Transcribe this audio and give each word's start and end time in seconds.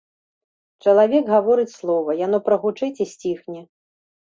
Чалавек 0.85 1.23
гаворыць 1.35 1.75
слова, 1.79 2.17
яно 2.25 2.37
прагучыць 2.49 2.93
і 3.09 3.11
сціхне. 3.13 3.65